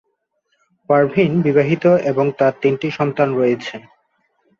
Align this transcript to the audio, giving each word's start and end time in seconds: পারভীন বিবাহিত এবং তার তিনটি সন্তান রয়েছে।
পারভীন 0.89 1.31
বিবাহিত 1.45 1.85
এবং 2.11 2.25
তার 2.39 2.53
তিনটি 2.61 2.87
সন্তান 2.97 3.29
রয়েছে। 3.35 3.75